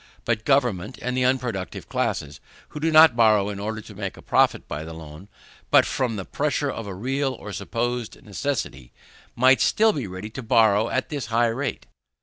But 0.25 0.45
government, 0.45 0.97
and 0.99 1.15
the 1.15 1.25
unproductive 1.25 1.87
classes, 1.87 2.39
who 2.69 2.79
do 2.79 2.91
not 2.91 3.15
borrow 3.15 3.49
in 3.49 3.59
order 3.59 3.81
to 3.81 3.93
make 3.93 4.17
a 4.17 4.23
profit 4.23 4.67
by 4.67 4.83
the 4.83 4.95
loan, 4.95 5.29
but 5.69 5.85
from 5.85 6.15
the 6.15 6.25
pressure 6.25 6.71
of 6.71 6.87
a 6.87 6.95
real 6.95 7.33
or 7.33 7.53
supposed 7.53 8.19
necessity, 8.23 8.93
might 9.35 9.61
still 9.61 9.93
be 9.93 10.07
ready 10.07 10.31
to 10.31 10.41
borrow 10.41 10.89
at 10.89 11.09
this 11.09 11.27
high 11.27 11.49
rate. 11.49 11.85